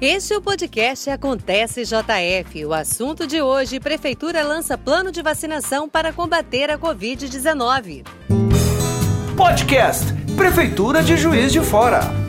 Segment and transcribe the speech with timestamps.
[0.00, 2.64] Este é o podcast Acontece JF.
[2.64, 8.06] O assunto de hoje: Prefeitura lança plano de vacinação para combater a Covid-19.
[9.36, 12.19] Podcast Prefeitura de Juiz de Fora.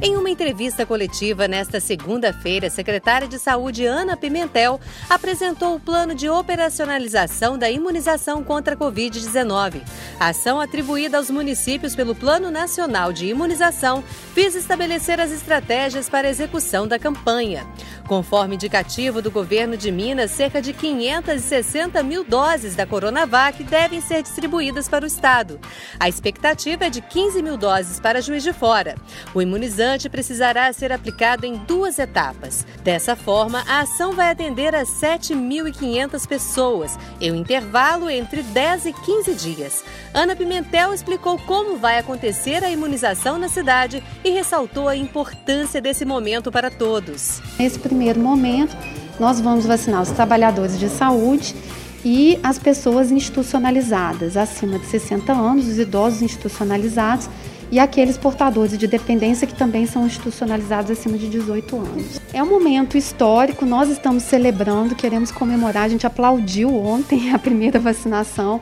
[0.00, 4.78] Em uma entrevista coletiva nesta segunda-feira, a secretária de Saúde Ana Pimentel
[5.08, 9.80] apresentou o plano de operacionalização da imunização contra a Covid-19.
[10.20, 16.28] A ação atribuída aos municípios pelo Plano Nacional de Imunização visa estabelecer as estratégias para
[16.28, 17.66] a execução da campanha.
[18.06, 24.22] Conforme indicativo do governo de Minas, cerca de 560 mil doses da Coronavac devem ser
[24.22, 25.58] distribuídas para o estado.
[25.98, 28.94] A expectativa é de 15 mil doses para Juiz de Fora.
[29.34, 32.64] O imunizante precisará ser aplicado em duas etapas.
[32.84, 38.92] Dessa forma, a ação vai atender a 7.500 pessoas, em um intervalo entre 10 e
[38.92, 39.84] 15 dias.
[40.14, 46.04] Ana Pimentel explicou como vai acontecer a imunização na cidade e ressaltou a importância desse
[46.04, 47.42] momento para todos.
[47.58, 48.76] Nesse primeiro momento,
[49.18, 51.56] nós vamos vacinar os trabalhadores de saúde
[52.04, 57.26] e as pessoas institucionalizadas, acima de 60 anos, os idosos institucionalizados
[57.72, 62.20] e aqueles portadores de dependência que também são institucionalizados acima de 18 anos.
[62.34, 67.78] É um momento histórico, nós estamos celebrando, queremos comemorar, a gente aplaudiu ontem a primeira
[67.78, 68.60] vacinação.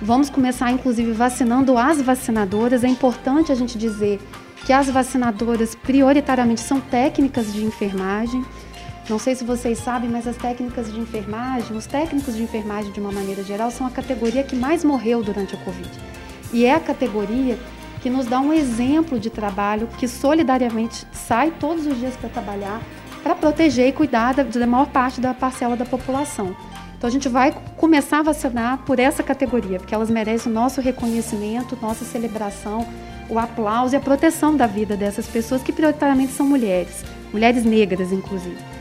[0.00, 2.84] Vamos começar, inclusive, vacinando as vacinadoras.
[2.84, 4.20] É importante a gente dizer
[4.64, 8.44] que as vacinadoras, prioritariamente, são técnicas de enfermagem.
[9.08, 13.00] Não sei se vocês sabem, mas as técnicas de enfermagem, os técnicos de enfermagem de
[13.00, 15.88] uma maneira geral, são a categoria que mais morreu durante a Covid.
[16.52, 17.58] E é a categoria
[18.02, 22.82] que nos dá um exemplo de trabalho que solidariamente sai todos os dias para trabalhar,
[23.22, 26.54] para proteger e cuidar da, da maior parte da parcela da população.
[26.98, 30.82] Então a gente vai começar a vacinar por essa categoria, porque elas merecem o nosso
[30.82, 32.86] reconhecimento, nossa celebração,
[33.30, 38.12] o aplauso e a proteção da vida dessas pessoas que prioritariamente são mulheres, mulheres negras
[38.12, 38.77] inclusive.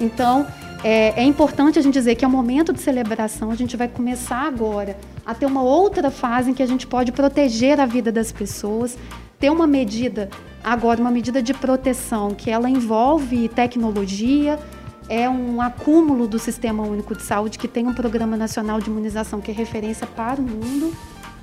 [0.00, 0.46] Então,
[0.84, 3.88] é, é, importante a gente dizer que é um momento de celebração, a gente vai
[3.88, 8.12] começar agora a ter uma outra fase em que a gente pode proteger a vida
[8.12, 8.96] das pessoas,
[9.40, 10.28] ter uma medida,
[10.62, 14.58] agora, uma medida de proteção, que ela envolve tecnologia,
[15.08, 19.40] é um acúmulo do Sistema Único de Saúde, que tem um Programa Nacional de Imunização
[19.40, 20.94] que é referência para o mundo.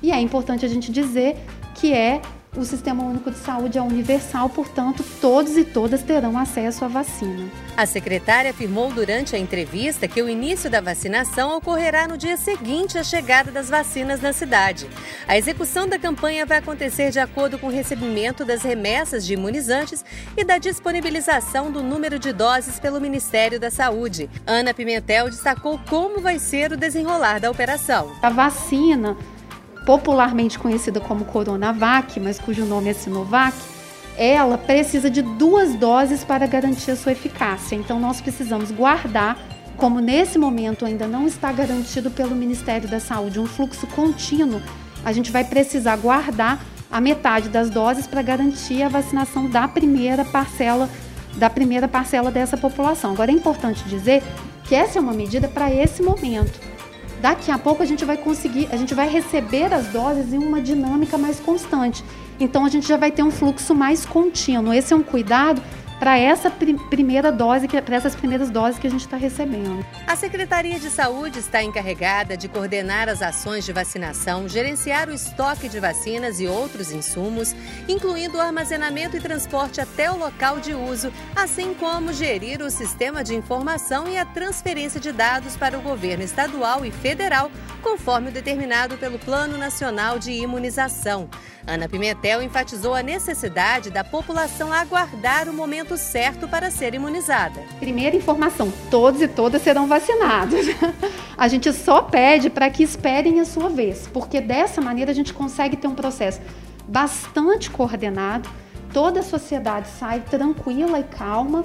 [0.02, 1.36] E é importante a gente dizer
[1.74, 2.22] que é
[2.56, 7.50] o Sistema Único de Saúde é universal, portanto, todos e todas terão acesso à vacina.
[7.76, 12.96] A secretária afirmou durante a entrevista que o início da vacinação ocorrerá no dia seguinte
[12.96, 14.88] à chegada das vacinas na cidade.
[15.28, 20.04] A execução da campanha vai acontecer de acordo com o recebimento das remessas de imunizantes
[20.36, 24.30] e da disponibilização do número de doses pelo Ministério da Saúde.
[24.46, 28.12] Ana Pimentel destacou como vai ser o desenrolar da operação.
[28.22, 29.16] A vacina
[29.86, 33.56] popularmente conhecida como Coronavac, mas cujo nome é Sinovac,
[34.18, 37.76] ela precisa de duas doses para garantir a sua eficácia.
[37.76, 39.38] Então, nós precisamos guardar,
[39.76, 44.60] como nesse momento ainda não está garantido pelo Ministério da Saúde, um fluxo contínuo,
[45.04, 46.60] a gente vai precisar guardar
[46.90, 50.90] a metade das doses para garantir a vacinação da primeira parcela
[51.36, 53.12] da primeira parcela dessa população.
[53.12, 54.22] Agora é importante dizer
[54.64, 56.58] que essa é uma medida para esse momento.
[57.20, 60.60] Daqui a pouco a gente vai conseguir, a gente vai receber as doses em uma
[60.60, 62.04] dinâmica mais constante.
[62.38, 64.72] Então a gente já vai ter um fluxo mais contínuo.
[64.72, 65.62] Esse é um cuidado
[65.98, 69.84] para essa primeira dose, para essas primeiras doses que a gente está recebendo.
[70.06, 75.68] A Secretaria de Saúde está encarregada de coordenar as ações de vacinação, gerenciar o estoque
[75.68, 77.54] de vacinas e outros insumos,
[77.88, 83.24] incluindo o armazenamento e transporte até o local de uso, assim como gerir o sistema
[83.24, 87.50] de informação e a transferência de dados para o governo estadual e federal,
[87.82, 91.28] conforme o determinado pelo Plano Nacional de Imunização.
[91.66, 95.52] Ana Pimentel enfatizou a necessidade da população aguardar o
[95.86, 97.62] momento certo para ser imunizada.
[97.78, 100.66] Primeira informação: todos e todas serão vacinados.
[101.38, 105.34] A gente só pede para que esperem a sua vez, porque dessa maneira a gente
[105.34, 106.40] consegue ter um processo
[106.88, 108.48] bastante coordenado,
[108.90, 111.62] toda a sociedade sai tranquila e calma.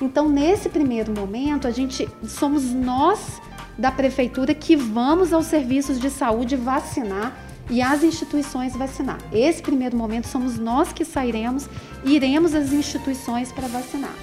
[0.00, 3.40] Então, nesse primeiro momento, a gente somos nós
[3.78, 7.32] da prefeitura que vamos aos serviços de saúde vacinar
[7.70, 9.18] e as instituições vacinar.
[9.32, 11.68] Esse primeiro momento somos nós que sairemos
[12.04, 14.14] e iremos às instituições para vacinar.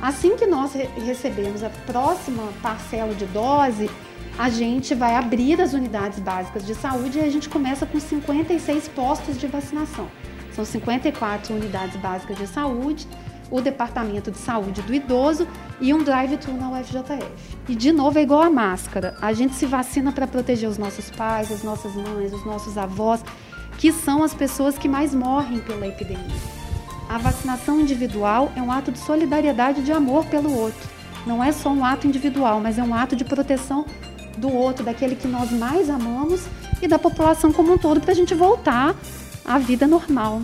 [0.00, 0.72] Assim que nós
[1.04, 3.90] recebemos a próxima parcela de dose,
[4.38, 8.88] a gente vai abrir as unidades básicas de saúde e a gente começa com 56
[8.88, 10.08] postos de vacinação.
[10.54, 13.08] São 54 unidades básicas de saúde
[13.50, 15.46] o Departamento de Saúde do Idoso
[15.80, 17.24] e um drive-thru na UFJF.
[17.68, 19.16] E de novo é igual a máscara.
[19.20, 23.22] A gente se vacina para proteger os nossos pais, as nossas mães, os nossos avós,
[23.78, 26.56] que são as pessoas que mais morrem pela epidemia.
[27.08, 30.88] A vacinação individual é um ato de solidariedade e de amor pelo outro.
[31.26, 33.84] Não é só um ato individual, mas é um ato de proteção
[34.38, 36.46] do outro, daquele que nós mais amamos
[36.82, 38.94] e da população como um todo, para a gente voltar
[39.44, 40.42] à vida normal.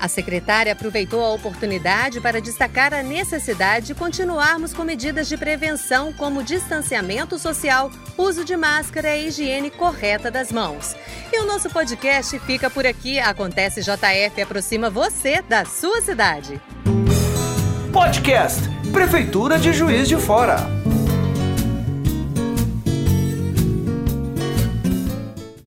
[0.00, 6.10] A secretária aproveitou a oportunidade para destacar a necessidade de continuarmos com medidas de prevenção,
[6.12, 10.96] como distanciamento social, uso de máscara e higiene correta das mãos.
[11.30, 13.18] E o nosso podcast fica por aqui.
[13.18, 16.60] Acontece JF aproxima você da sua cidade.
[17.92, 18.62] Podcast
[18.92, 20.79] Prefeitura de Juiz de Fora.